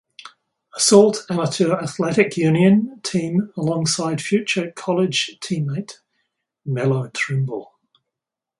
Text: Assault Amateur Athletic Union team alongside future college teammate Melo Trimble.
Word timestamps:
Assault 0.75 1.27
Amateur 1.29 1.73
Athletic 1.73 2.35
Union 2.35 2.99
team 3.03 3.51
alongside 3.55 4.19
future 4.19 4.71
college 4.71 5.37
teammate 5.43 5.99
Melo 6.65 7.07
Trimble. 7.09 7.71